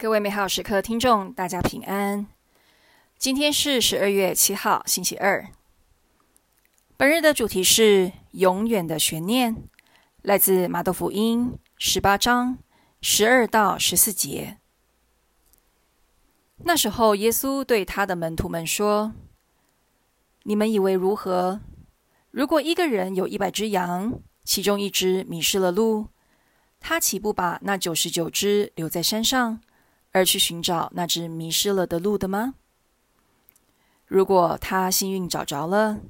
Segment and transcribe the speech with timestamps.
[0.00, 2.26] 各位美好时刻听众，大家平安。
[3.18, 5.46] 今天是十二月七号，星期二。
[6.96, 9.54] 本日的主题是永远的悬念，
[10.22, 12.56] 来自马窦福音十八章
[13.02, 14.56] 十二到十四节。
[16.64, 19.12] 那时候，耶稣对他的门徒们说
[20.44, 21.60] ：“你们以为如何？
[22.30, 26.06] 如果一个人有一百只羊，其中一只迷失了路，
[26.80, 29.60] 他岂不把那九十九只留在山上？”
[30.12, 32.54] 而去寻找那只迷失了的鹿的吗？
[34.06, 36.00] 如果他幸运找着了，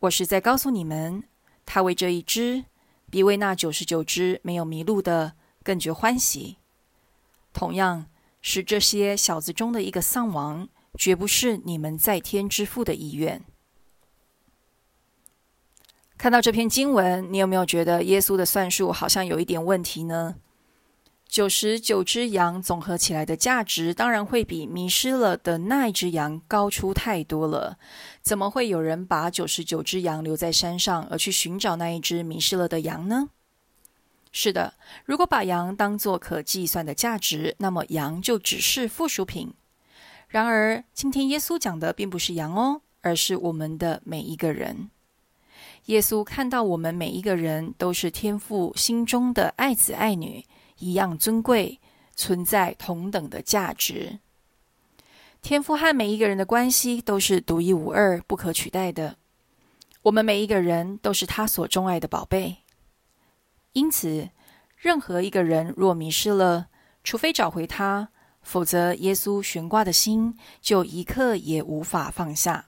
[0.00, 1.24] 我是在告诉你们，
[1.64, 2.64] 他为这一只
[3.10, 6.56] 比为那九十九只没有迷路的更觉欢喜。
[7.52, 8.06] 同样
[8.40, 10.68] 是这些小子中的一个丧亡，
[10.98, 13.44] 绝不是你们在天之父的意愿。
[16.16, 20.36] 看到这篇经文，你有没有觉得耶稣的算术好像有一点问题呢？
[21.28, 27.76] 九十九只羊总合起来的价值，当然会比迷失了的那一只羊高出太多了。
[28.22, 33.28] 怎么会有人把九十九只羊留在山上，而去寻找那一只迷失了的羊呢？
[34.32, 34.74] 是的，
[35.04, 39.52] 如果把羊当作可计算的价值，那么羊就只是附属品。
[40.28, 44.90] 然而，今天耶稣讲的并不是羊哦，而是我们的每一个人。
[45.86, 50.44] 耶稣看到我们每一个人都是天父心中的爱子爱女。
[50.78, 51.80] 一样尊贵，
[52.14, 54.18] 存在同等的价值。
[55.42, 59.16] 天赋和每一个人的关系都是独一无二、不可取代的。
[60.02, 62.58] 我们每一个人都是他所钟爱的宝贝。
[63.72, 64.30] 因此，
[64.76, 66.68] 任何一个人若迷失了，
[67.04, 68.08] 除非找回他，
[68.42, 72.66] 否则耶稣悬挂的心就一刻也无法放下。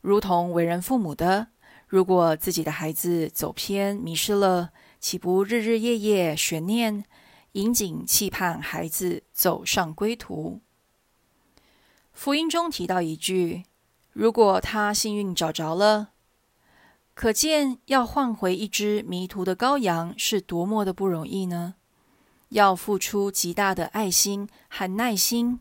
[0.00, 1.48] 如同为人父母的，
[1.86, 4.70] 如果自己的孩子走偏、迷失了，
[5.00, 7.06] 岂不日日夜夜悬念，
[7.52, 10.60] 引颈期盼孩子走上归途？
[12.12, 13.64] 福音中提到一句
[14.12, 16.10] ：“如果他幸运找着了，
[17.14, 21.76] 可见要换回一只迷途的羔羊是多么的不容易呢？
[22.50, 25.60] 要付出极大的爱心和耐心。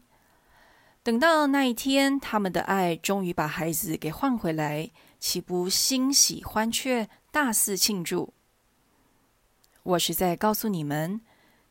[1.01, 8.33] 等到那一天，他们的爱终于把孩子给换回来，岂不欣喜欢雀，大肆庆祝？”
[9.83, 11.21] 我是在告诉你们，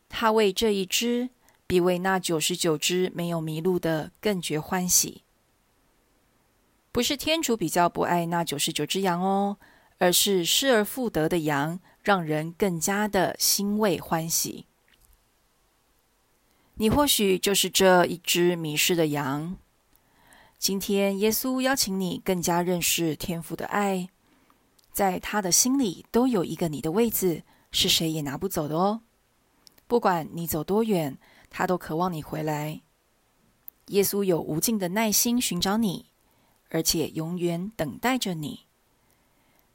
[0.09, 1.29] 他为这一只
[1.67, 5.23] 比为那九十九只没有迷路的更觉欢喜。
[6.91, 9.57] 不是天主比较不爱那九十九只羊哦，
[9.99, 14.65] 而是失而复得的羊让人更加的欣慰欢喜。
[16.75, 19.57] 你或许就是这一只迷失的羊。
[20.57, 24.09] 今天耶稣邀请你更加认识天父的爱，
[24.91, 27.43] 在他的心里都有一个你的位置。
[27.71, 29.01] 是谁也拿不走的哦！
[29.87, 31.17] 不管你走多远，
[31.49, 32.81] 他都渴望你回来。
[33.87, 36.07] 耶稣有无尽的耐心寻找你，
[36.69, 38.65] 而且永远等待着你。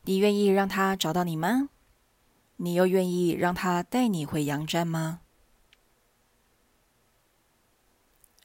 [0.03, 1.71] 你愿意让他找到你吗？
[2.57, 5.21] 你又愿意让他带你回羊站吗？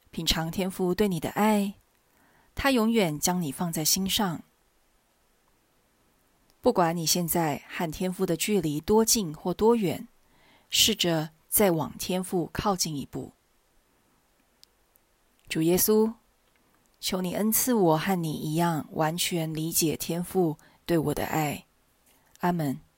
[0.09, 1.75] 品尝天父对你的爱，
[2.55, 4.43] 他永远将你放在心上。
[6.61, 10.07] 不管你现在和天赋的距离多近或多远，
[10.69, 13.31] 试着再往天赋靠近一步。
[15.47, 16.13] 主耶稣，
[16.99, 21.65] 求你恩赐我和你一样完全理解天赋对我的爱。
[22.41, 22.88] 阿门。